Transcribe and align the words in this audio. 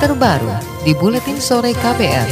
terbaru 0.00 0.48
di 0.80 0.96
Buletin 0.96 1.36
Sore 1.36 1.76
KPR. 1.76 2.24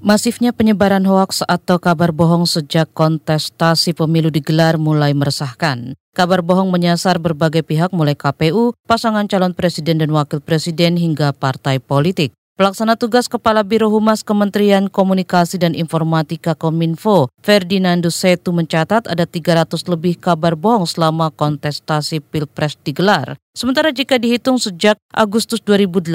Masifnya 0.00 0.56
penyebaran 0.56 1.04
hoaks 1.04 1.44
atau 1.44 1.76
kabar 1.76 2.16
bohong 2.16 2.48
sejak 2.48 2.88
kontestasi 2.96 3.92
pemilu 3.92 4.32
digelar 4.32 4.80
mulai 4.80 5.12
meresahkan. 5.12 5.92
Kabar 6.16 6.40
bohong 6.40 6.72
menyasar 6.72 7.20
berbagai 7.20 7.60
pihak 7.60 7.92
mulai 7.92 8.16
KPU, 8.16 8.72
pasangan 8.88 9.28
calon 9.28 9.52
presiden 9.52 10.00
dan 10.00 10.08
wakil 10.08 10.40
presiden 10.40 10.96
hingga 10.96 11.36
partai 11.36 11.76
politik. 11.76 12.32
Pelaksana 12.56 12.96
tugas 12.96 13.28
Kepala 13.28 13.60
Biro 13.60 13.92
Humas 13.92 14.24
Kementerian 14.24 14.88
Komunikasi 14.88 15.60
dan 15.60 15.76
Informatika 15.76 16.56
Kominfo, 16.56 17.28
Ferdinando 17.44 18.08
Setu 18.08 18.52
mencatat 18.56 19.12
ada 19.12 19.28
300 19.28 19.76
lebih 19.92 20.16
kabar 20.16 20.56
bohong 20.56 20.88
selama 20.88 21.28
kontestasi 21.28 22.24
Pilpres 22.24 22.80
digelar. 22.80 23.41
Sementara 23.52 23.92
jika 23.92 24.16
dihitung 24.16 24.56
sejak 24.56 24.96
Agustus 25.12 25.60
2018 25.60 26.08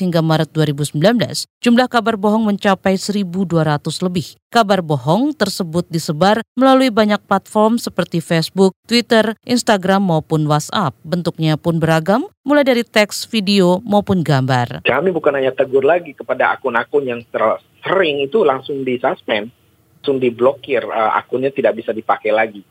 hingga 0.00 0.24
Maret 0.24 0.48
2019, 0.48 1.44
jumlah 1.60 1.92
kabar 1.92 2.16
bohong 2.16 2.48
mencapai 2.48 2.96
1.200 2.96 3.20
lebih. 4.00 4.40
Kabar 4.48 4.80
bohong 4.80 5.36
tersebut 5.36 5.84
disebar 5.92 6.40
melalui 6.56 6.88
banyak 6.88 7.20
platform 7.28 7.76
seperti 7.76 8.24
Facebook, 8.24 8.72
Twitter, 8.88 9.36
Instagram 9.44 10.08
maupun 10.08 10.48
WhatsApp. 10.48 10.96
Bentuknya 11.04 11.60
pun 11.60 11.76
beragam, 11.76 12.32
mulai 12.48 12.64
dari 12.64 12.80
teks, 12.80 13.28
video 13.28 13.84
maupun 13.84 14.24
gambar. 14.24 14.80
Kami 14.80 15.12
bukan 15.12 15.36
hanya 15.36 15.52
tegur 15.52 15.84
lagi 15.84 16.16
kepada 16.16 16.56
akun-akun 16.56 17.04
yang 17.04 17.20
sering 17.84 18.24
itu 18.24 18.40
langsung 18.40 18.88
disuspend, 18.88 19.52
langsung 20.00 20.16
diblokir, 20.16 20.80
uh, 20.88 21.12
akunnya 21.12 21.52
tidak 21.52 21.76
bisa 21.76 21.92
dipakai 21.92 22.32
lagi 22.32 22.64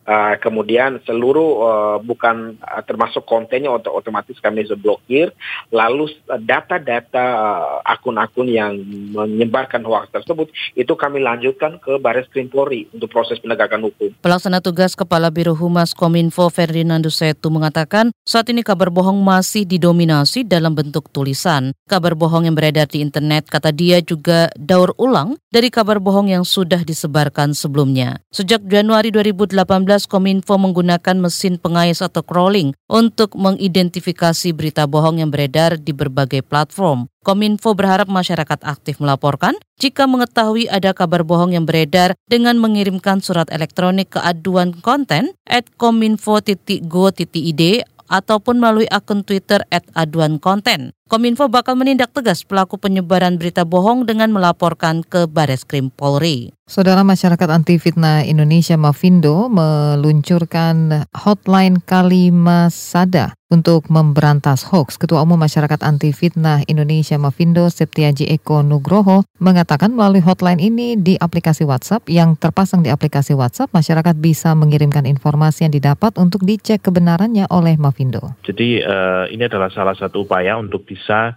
Uh, 0.00 0.32
kemudian 0.40 0.96
seluruh 1.04 1.50
uh, 1.60 1.96
bukan 2.00 2.56
uh, 2.64 2.80
termasuk 2.82 3.20
kontennya 3.28 3.68
otomatis 3.68 4.40
kami 4.40 4.64
blokir. 4.72 5.28
Lalu 5.68 6.08
data-data 6.26 7.24
uh, 7.36 7.78
akun-akun 7.84 8.48
yang 8.48 8.80
menyebarkan 9.12 9.84
hoax 9.84 10.08
tersebut 10.08 10.48
itu 10.72 10.88
kami 10.96 11.20
lanjutkan 11.20 11.76
ke 11.84 12.00
Baris 12.00 12.24
Krim 12.32 12.48
Polri 12.48 12.88
untuk 12.96 13.12
proses 13.12 13.36
penegakan 13.44 13.92
hukum. 13.92 14.10
Pelaksana 14.24 14.64
tugas 14.64 14.96
Kepala 14.96 15.28
Biro 15.28 15.52
Humas 15.52 15.92
Kominfo 15.92 16.48
Ferdinando 16.48 17.12
Setu 17.12 17.52
mengatakan 17.52 18.08
saat 18.24 18.48
ini 18.48 18.64
kabar 18.64 18.88
bohong 18.88 19.20
masih 19.20 19.68
didominasi 19.68 20.48
dalam 20.48 20.72
bentuk 20.72 21.12
tulisan. 21.12 21.76
Kabar 21.86 22.16
bohong 22.16 22.48
yang 22.48 22.56
beredar 22.56 22.88
di 22.88 23.04
internet 23.04 23.52
kata 23.52 23.68
dia 23.68 24.00
juga 24.00 24.48
daur 24.56 24.96
ulang 24.96 25.36
dari 25.52 25.68
kabar 25.68 26.00
bohong 26.00 26.32
yang 26.32 26.42
sudah 26.46 26.82
disebarkan 26.86 27.52
sebelumnya. 27.52 28.22
Sejak 28.32 28.64
Januari 28.64 29.12
2018 29.12 29.58
Kominfo 30.06 30.54
menggunakan 30.54 31.18
mesin 31.18 31.58
pengais 31.58 31.98
atau 31.98 32.22
crawling 32.22 32.70
untuk 32.86 33.34
mengidentifikasi 33.34 34.54
berita 34.54 34.86
bohong 34.86 35.18
yang 35.18 35.34
beredar 35.34 35.74
di 35.80 35.90
berbagai 35.90 36.46
platform. 36.46 37.10
Kominfo 37.26 37.74
berharap 37.74 38.06
masyarakat 38.06 38.62
aktif 38.62 39.02
melaporkan 39.02 39.58
jika 39.82 40.06
mengetahui 40.06 40.70
ada 40.70 40.94
kabar 40.94 41.26
bohong 41.26 41.56
yang 41.56 41.66
beredar 41.66 42.14
dengan 42.30 42.62
mengirimkan 42.62 43.18
surat 43.18 43.50
elektronik 43.50 44.14
ke 44.14 44.20
aduan 44.22 44.76
konten 44.78 45.34
at 45.50 45.66
kominfo.go.id 45.74 47.62
ataupun 48.10 48.58
melalui 48.58 48.90
akun 48.90 49.22
Twitter 49.22 49.62
at 49.70 49.86
aduan 49.94 50.42
konten. 50.42 50.90
Kominfo 51.06 51.46
bakal 51.46 51.78
menindak 51.78 52.10
tegas 52.10 52.42
pelaku 52.42 52.76
penyebaran 52.76 53.38
berita 53.38 53.62
bohong 53.62 54.04
dengan 54.04 54.34
melaporkan 54.34 55.06
ke 55.06 55.30
Baris 55.30 55.62
Krim 55.62 55.94
Polri. 55.94 56.50
Saudara 56.66 57.06
Masyarakat 57.06 57.48
Anti 57.50 57.78
Fitnah 57.78 58.26
Indonesia 58.26 58.74
Mafindo 58.74 59.46
meluncurkan 59.50 61.06
hotline 61.14 61.82
Kalimasada 61.82 63.39
untuk 63.50 63.90
memberantas 63.90 64.62
hoax. 64.70 64.94
Ketua 64.94 65.26
Umum 65.26 65.34
Masyarakat 65.34 65.82
Anti 65.82 66.14
Fitnah 66.14 66.62
Indonesia 66.70 67.18
Mafindo 67.18 67.66
Septiaji 67.66 68.30
Eko 68.30 68.62
Nugroho 68.62 69.26
mengatakan 69.42 69.90
melalui 69.90 70.22
hotline 70.22 70.62
ini 70.62 70.94
di 70.94 71.18
aplikasi 71.18 71.66
WhatsApp 71.66 72.06
yang 72.06 72.38
terpasang 72.38 72.86
di 72.86 72.94
aplikasi 72.94 73.34
WhatsApp 73.34 73.74
masyarakat 73.74 74.14
bisa 74.22 74.54
mengirimkan 74.54 75.02
informasi 75.04 75.66
yang 75.66 75.74
didapat 75.74 76.14
untuk 76.16 76.46
dicek 76.46 76.80
kebenarannya 76.80 77.50
oleh 77.50 77.74
Mafindo. 77.74 78.38
Jadi 78.46 78.86
uh, 78.86 79.26
ini 79.28 79.42
adalah 79.50 79.68
salah 79.74 79.98
satu 79.98 80.22
upaya 80.22 80.54
untuk 80.54 80.86
bisa 80.86 81.34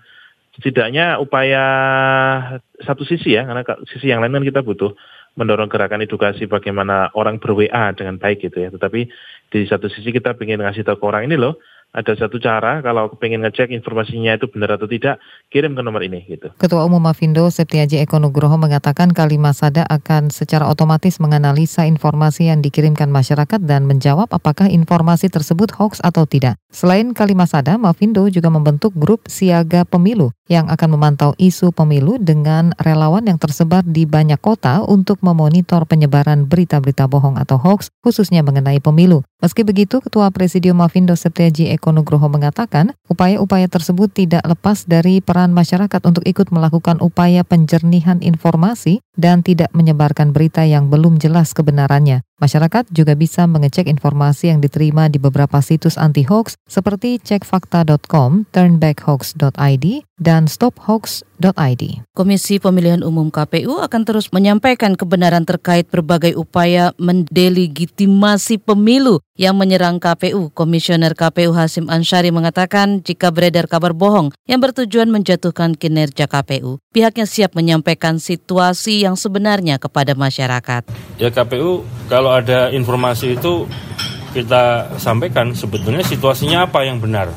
setidaknya 0.53 1.17
upaya 1.17 1.65
satu 2.77 3.01
sisi 3.09 3.33
ya 3.33 3.41
karena 3.41 3.65
sisi 3.89 4.13
yang 4.13 4.21
lain 4.21 4.37
kan 4.37 4.45
kita 4.45 4.61
butuh 4.61 4.93
mendorong 5.33 5.65
gerakan 5.65 6.05
edukasi 6.05 6.45
bagaimana 6.45 7.09
orang 7.17 7.41
ber-WA 7.41 7.93
dengan 7.97 8.21
baik 8.21 8.45
gitu 8.45 8.61
ya. 8.61 8.69
Tetapi 8.69 9.01
di 9.49 9.59
satu 9.65 9.89
sisi 9.89 10.13
kita 10.13 10.37
ingin 10.37 10.61
ngasih 10.61 10.85
tahu 10.85 11.01
ke 11.01 11.05
orang 11.09 11.25
ini 11.25 11.41
loh, 11.41 11.57
ada 11.93 12.17
satu 12.17 12.41
cara 12.41 12.81
kalau 12.81 13.13
pengen 13.21 13.45
ngecek 13.45 13.69
informasinya 13.69 14.33
itu 14.33 14.49
benar 14.49 14.81
atau 14.81 14.89
tidak, 14.89 15.21
kirim 15.53 15.77
ke 15.77 15.81
nomor 15.85 16.01
ini 16.01 16.25
gitu. 16.25 16.49
Ketua 16.57 16.81
Umum 16.89 16.97
Mafindo 16.97 17.45
Septiaji 17.45 18.01
Eko 18.01 18.17
Nugroho 18.17 18.57
mengatakan 18.57 19.13
Kalimasada 19.13 19.85
akan 19.85 20.33
secara 20.33 20.65
otomatis 20.65 21.21
menganalisa 21.21 21.85
informasi 21.85 22.49
yang 22.49 22.65
dikirimkan 22.65 23.13
masyarakat 23.13 23.61
dan 23.61 23.85
menjawab 23.85 24.33
apakah 24.33 24.65
informasi 24.73 25.29
tersebut 25.29 25.69
hoax 25.77 26.01
atau 26.01 26.25
tidak. 26.25 26.57
Selain 26.73 27.13
Kalimasada, 27.13 27.77
Mafindo 27.77 28.25
juga 28.33 28.49
membentuk 28.49 28.97
grup 28.97 29.29
siaga 29.29 29.85
pemilu 29.85 30.33
yang 30.49 30.67
akan 30.73 30.97
memantau 30.97 31.31
isu 31.37 31.69
pemilu 31.71 32.17
dengan 32.17 32.73
relawan 32.81 33.23
yang 33.29 33.37
tersebar 33.37 33.85
di 33.85 34.09
banyak 34.09 34.41
kota 34.41 34.81
untuk 34.81 35.21
memonitor 35.21 35.85
penyebaran 35.85 36.49
berita-berita 36.49 37.05
bohong 37.05 37.37
atau 37.37 37.61
hoax 37.61 37.93
khususnya 38.01 38.41
mengenai 38.41 38.81
pemilu. 38.81 39.21
Meski 39.43 39.67
begitu, 39.67 39.99
Ketua 39.99 40.31
Presidium 40.31 40.79
Mafindo 40.79 41.11
Septiaji 41.19 41.75
Eko 41.75 41.82
Eko 41.83 41.91
Nugroho 41.91 42.31
mengatakan, 42.31 42.95
upaya-upaya 43.11 43.67
tersebut 43.67 44.07
tidak 44.07 44.39
lepas 44.47 44.87
dari 44.87 45.19
peran 45.19 45.51
masyarakat 45.51 45.99
untuk 46.07 46.23
ikut 46.23 46.47
melakukan 46.47 47.03
upaya 47.03 47.43
penjernihan 47.43 48.23
informasi 48.23 49.03
dan 49.19 49.43
tidak 49.43 49.67
menyebarkan 49.75 50.31
berita 50.31 50.63
yang 50.63 50.87
belum 50.87 51.19
jelas 51.19 51.51
kebenarannya. 51.51 52.23
Masyarakat 52.41 52.89
juga 52.89 53.13
bisa 53.13 53.45
mengecek 53.45 53.85
informasi 53.85 54.49
yang 54.49 54.59
diterima 54.63 55.05
di 55.05 55.21
beberapa 55.21 55.61
situs 55.61 56.01
anti-hoax 56.01 56.57
seperti 56.65 57.21
cekfakta.com, 57.21 58.49
turnbackhoax.id, 58.49 59.85
dan 60.23 60.47
stophoax.id. 60.47 61.83
Komisi 62.15 62.55
Pemilihan 62.61 63.03
Umum 63.03 63.27
KPU 63.33 63.83
akan 63.83 64.01
terus 64.07 64.31
menyampaikan 64.31 64.95
kebenaran 64.95 65.43
terkait 65.43 65.91
berbagai 65.91 66.39
upaya 66.39 66.95
mendelegitimasi 66.95 68.63
pemilu 68.63 69.19
yang 69.35 69.57
menyerang 69.57 69.97
KPU. 69.99 70.53
Komisioner 70.53 71.17
KPU 71.17 71.51
Hasim 71.57 71.89
Ansyari 71.89 72.29
mengatakan 72.29 73.01
jika 73.03 73.33
beredar 73.33 73.65
kabar 73.65 73.91
bohong 73.91 74.31
yang 74.45 74.61
bertujuan 74.61 75.09
menjatuhkan 75.09 75.75
kinerja 75.75 76.29
KPU, 76.29 76.79
pihaknya 76.93 77.25
siap 77.25 77.57
menyampaikan 77.57 78.21
situasi 78.21 79.03
yang 79.03 79.17
sebenarnya 79.17 79.81
kepada 79.81 80.15
masyarakat. 80.15 80.87
Ya 81.17 81.33
KPU 81.33 81.83
kalau 82.07 82.22
ada 82.29 82.69
informasi 82.69 83.39
itu 83.39 83.65
kita 84.33 84.95
sampaikan 84.99 85.53
sebetulnya 85.55 86.03
situasinya 86.03 86.67
apa 86.67 86.83
yang 86.83 86.99
benar. 86.99 87.31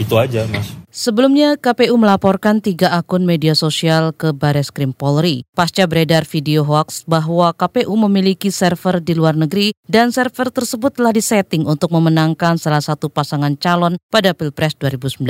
Itu 0.00 0.16
aja, 0.16 0.48
Mas. 0.48 0.79
Sebelumnya, 1.00 1.56
KPU 1.56 1.96
melaporkan 1.96 2.60
tiga 2.60 2.92
akun 2.92 3.24
media 3.24 3.56
sosial 3.56 4.12
ke 4.12 4.36
Bares 4.36 4.68
Krim 4.68 4.92
Polri. 4.92 5.48
Pasca 5.56 5.88
beredar 5.88 6.28
video 6.28 6.60
hoax 6.60 7.08
bahwa 7.08 7.56
KPU 7.56 7.96
memiliki 7.96 8.52
server 8.52 9.00
di 9.00 9.16
luar 9.16 9.32
negeri 9.32 9.72
dan 9.88 10.12
server 10.12 10.52
tersebut 10.52 11.00
telah 11.00 11.16
disetting 11.16 11.64
untuk 11.64 11.88
memenangkan 11.96 12.60
salah 12.60 12.84
satu 12.84 13.08
pasangan 13.08 13.56
calon 13.56 13.96
pada 14.12 14.36
Pilpres 14.36 14.76
2019. 14.76 15.24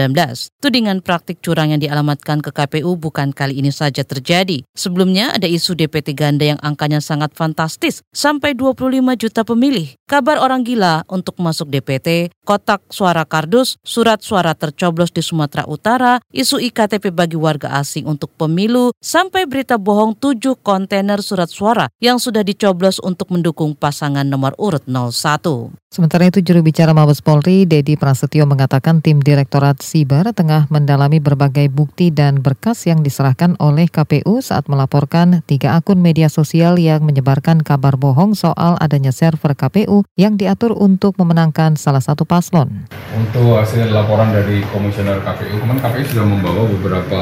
Tudingan 0.59 1.07
praktik 1.07 1.39
curang 1.39 1.71
yang 1.71 1.79
dialamatkan 1.79 2.43
ke 2.43 2.51
KPU 2.51 2.99
bukan 2.99 3.31
kali 3.31 3.63
ini 3.63 3.71
saja 3.71 4.03
terjadi. 4.03 4.67
Sebelumnya 4.75 5.39
ada 5.39 5.47
isu 5.47 5.79
DPT 5.79 6.19
ganda 6.19 6.51
yang 6.51 6.59
angkanya 6.67 6.99
sangat 6.99 7.31
fantastis, 7.39 8.03
sampai 8.11 8.59
25 8.59 8.91
juta 9.15 9.47
pemilih. 9.47 9.95
Kabar 10.11 10.43
orang 10.43 10.67
gila 10.67 11.07
untuk 11.07 11.39
masuk 11.39 11.71
DPT, 11.71 12.35
kotak 12.43 12.83
suara 12.91 13.23
kardus, 13.23 13.79
surat 13.87 14.19
suara 14.19 14.59
tercoblos 14.59 15.15
di 15.15 15.23
Sumatera 15.23 15.60
Sumatera 15.61 15.69
Utara, 15.69 16.13
isu 16.33 16.57
IKTP 16.61 17.13
bagi 17.13 17.37
warga 17.37 17.77
asing 17.77 18.09
untuk 18.09 18.33
pemilu, 18.37 18.93
sampai 19.01 19.45
berita 19.45 19.77
bohong 19.77 20.17
tujuh 20.17 20.57
kontainer 20.65 21.21
surat 21.21 21.51
suara 21.53 21.93
yang 22.01 22.17
sudah 22.17 22.41
dicoblos 22.41 23.01
untuk 23.03 23.29
mendukung 23.33 23.77
pasangan 23.77 24.25
nomor 24.25 24.57
urut 24.57 24.85
01. 24.89 25.81
Sementara 25.91 26.31
itu 26.31 26.39
juru 26.39 26.63
bicara 26.63 26.95
Mabes 26.95 27.19
Polri, 27.19 27.67
Dedi 27.67 27.99
Prasetyo 27.99 28.47
mengatakan 28.47 29.03
tim 29.03 29.19
Direktorat 29.19 29.83
Siber 29.83 30.23
tengah 30.31 30.71
mendalami 30.71 31.19
berbagai 31.19 31.67
bukti 31.67 32.15
dan 32.15 32.39
berkas 32.39 32.87
yang 32.87 33.03
diserahkan 33.03 33.59
oleh 33.59 33.91
KPU 33.91 34.39
saat 34.39 34.71
melaporkan 34.71 35.43
tiga 35.51 35.75
akun 35.75 35.99
media 35.99 36.31
sosial 36.31 36.79
yang 36.79 37.03
menyebarkan 37.03 37.67
kabar 37.67 37.99
bohong 37.99 38.39
soal 38.39 38.79
adanya 38.79 39.11
server 39.11 39.59
KPU 39.59 40.07
yang 40.15 40.39
diatur 40.39 40.79
untuk 40.79 41.19
memenangkan 41.19 41.75
salah 41.75 41.99
satu 41.99 42.23
paslon. 42.23 42.87
Untuk 43.19 43.59
hasil 43.59 43.91
laporan 43.91 44.31
dari 44.31 44.63
Komisioner 44.71 45.19
KPU, 45.27 45.50
kemarin 45.59 45.81
KPU 45.83 46.05
sudah 46.15 46.27
membawa 46.29 46.63
beberapa 46.69 47.21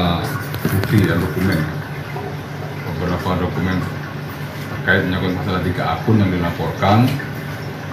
bukti 0.61 0.97
dan 1.07 1.17
dokumen. 1.17 1.59
Beberapa 2.93 3.29
dokumen 3.41 3.77
terkait 4.69 5.01
menyangkut 5.07 5.33
masalah 5.33 5.61
tiga 5.65 5.83
akun 5.97 6.21
yang 6.21 6.29
dilaporkan 6.29 7.09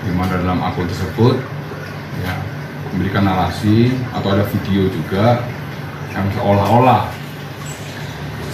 di 0.05 0.13
mana 0.13 0.37
dalam 0.43 0.61
akun 0.61 0.85
tersebut 0.85 1.41
ya 2.21 2.33
memberikan 2.93 3.29
narasi 3.29 3.93
atau 4.13 4.29
ada 4.33 4.45
video 4.49 4.89
juga 4.89 5.45
yang 6.17 6.27
seolah-olah 6.33 7.13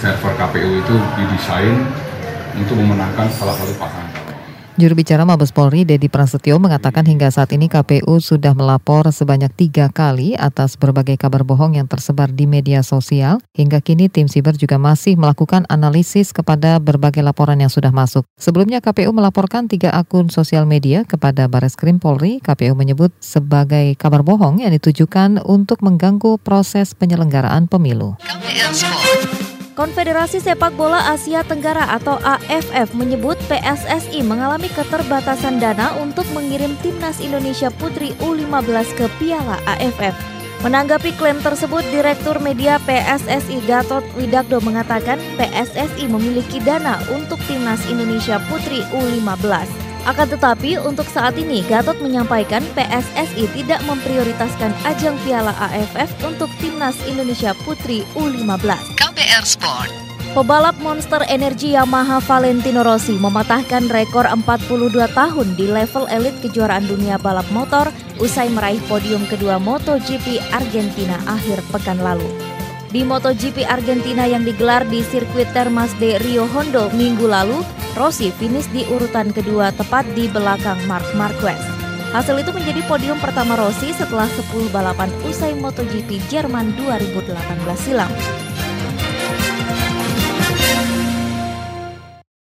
server 0.03 0.33
KPU 0.35 0.83
itu 0.83 0.95
didesain 1.15 1.75
untuk 2.59 2.75
memenangkan 2.75 3.31
salah 3.31 3.55
satu 3.55 3.71
pasangan 3.79 4.02
Juru 4.73 4.97
bicara 4.97 5.21
Mabes 5.21 5.53
Polri, 5.53 5.85
Dedi 5.85 6.09
Prasetyo, 6.09 6.57
mengatakan 6.57 7.05
hingga 7.05 7.29
saat 7.29 7.53
ini 7.53 7.69
KPU 7.69 8.17
sudah 8.17 8.57
melapor 8.57 9.05
sebanyak 9.13 9.53
tiga 9.53 9.93
kali 9.93 10.33
atas 10.33 10.81
berbagai 10.81 11.13
kabar 11.21 11.45
bohong 11.45 11.77
yang 11.77 11.85
tersebar 11.85 12.33
di 12.33 12.49
media 12.49 12.81
sosial. 12.81 13.37
Hingga 13.53 13.85
kini 13.85 14.09
tim 14.09 14.25
siber 14.25 14.57
juga 14.57 14.81
masih 14.81 15.13
melakukan 15.13 15.69
analisis 15.69 16.33
kepada 16.33 16.81
berbagai 16.81 17.21
laporan 17.21 17.61
yang 17.61 17.69
sudah 17.69 17.93
masuk. 17.93 18.25
Sebelumnya 18.33 18.81
KPU 18.81 19.13
melaporkan 19.13 19.69
tiga 19.69 19.93
akun 19.93 20.33
sosial 20.33 20.65
media 20.65 21.05
kepada 21.05 21.45
Baris 21.45 21.77
Krim 21.77 22.01
Polri. 22.01 22.41
KPU 22.41 22.73
menyebut 22.73 23.13
sebagai 23.21 23.93
kabar 24.01 24.25
bohong 24.25 24.65
yang 24.65 24.73
ditujukan 24.73 25.37
untuk 25.45 25.85
mengganggu 25.85 26.41
proses 26.41 26.97
penyelenggaraan 26.97 27.69
pemilu. 27.69 28.17
Konfederasi 29.73 30.37
Sepak 30.37 30.77
Bola 30.77 31.01
Asia 31.09 31.41
Tenggara 31.41 31.89
atau 31.89 32.21
AFF 32.21 32.93
menyebut 32.93 33.33
PSSI 33.49 34.21
mengalami 34.21 34.69
keterbatasan 34.69 35.57
dana 35.57 35.97
untuk 35.97 36.29
mengirim 36.37 36.77
timnas 36.85 37.17
Indonesia 37.17 37.73
Putri 37.81 38.13
U15 38.21 38.69
ke 38.93 39.09
Piala 39.17 39.57
AFF. 39.65 40.13
Menanggapi 40.61 41.17
klaim 41.17 41.41
tersebut, 41.41 41.81
Direktur 41.89 42.37
Media 42.37 42.77
PSSI 42.85 43.65
Gatot 43.65 44.05
Widakdo 44.13 44.61
mengatakan 44.61 45.17
PSSI 45.41 46.05
memiliki 46.05 46.61
dana 46.61 47.01
untuk 47.09 47.41
timnas 47.49 47.81
Indonesia 47.89 48.37
Putri 48.53 48.85
U15. 48.93 49.82
Akan 50.03 50.27
tetapi 50.27 50.75
untuk 50.83 51.07
saat 51.07 51.39
ini 51.39 51.63
Gatot 51.63 51.95
menyampaikan 52.03 52.59
PSSI 52.75 53.47
tidak 53.55 53.79
memprioritaskan 53.87 54.75
ajang 54.83 55.15
Piala 55.23 55.55
AFF 55.55 56.11
untuk 56.27 56.51
timnas 56.59 56.99
Indonesia 57.07 57.55
Putri 57.63 58.03
U15. 58.11 58.99
KBR 58.99 59.45
Sport. 59.47 59.91
Pebalap 60.33 60.73
Monster 60.81 61.21
Energy 61.29 61.77
Yamaha 61.77 62.17
Valentino 62.25 62.81
Rossi 62.81 63.15
mematahkan 63.21 63.85
rekor 63.93 64.25
42 64.25 64.97
tahun 65.13 65.47
di 65.53 65.69
level 65.69 66.09
elit 66.09 66.33
kejuaraan 66.41 66.89
dunia 66.89 67.21
balap 67.21 67.45
motor 67.53 67.93
usai 68.17 68.49
meraih 68.49 68.81
podium 68.89 69.23
kedua 69.29 69.61
MotoGP 69.61 70.41
Argentina 70.51 71.21
akhir 71.29 71.61
pekan 71.69 72.01
lalu. 72.01 72.25
Di 72.89 73.05
MotoGP 73.05 73.61
Argentina 73.69 74.25
yang 74.25 74.41
digelar 74.41 74.83
di 74.89 75.05
sirkuit 75.05 75.53
Termas 75.53 75.93
de 76.01 76.17
Rio 76.17 76.49
Hondo 76.49 76.89
minggu 76.97 77.29
lalu, 77.29 77.61
Rossi 77.93 78.33
finish 78.33 78.65
di 78.73 78.89
urutan 78.89 79.29
kedua 79.29 79.69
tepat 79.69 80.01
di 80.17 80.25
belakang 80.25 80.81
Mark 80.89 81.05
Marquez. 81.13 81.61
Hasil 82.09 82.41
itu 82.41 82.49
menjadi 82.49 82.81
podium 82.89 83.21
pertama 83.21 83.53
Rossi 83.53 83.93
setelah 83.93 84.25
10 84.25 84.73
balapan 84.73 85.13
usai 85.29 85.53
MotoGP 85.53 86.17
Jerman 86.25 86.73
2018 86.73 87.37
silam. 87.77 88.09